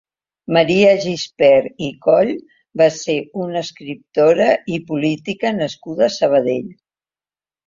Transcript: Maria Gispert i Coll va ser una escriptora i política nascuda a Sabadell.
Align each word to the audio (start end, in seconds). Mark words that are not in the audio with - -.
Maria 0.55 0.93
Gispert 1.01 1.83
i 1.87 1.89
Coll 2.05 2.31
va 2.81 2.87
ser 2.95 3.17
una 3.43 3.61
escriptora 3.61 4.49
i 4.77 4.81
política 4.89 5.53
nascuda 5.61 6.07
a 6.09 6.11
Sabadell. 6.19 6.75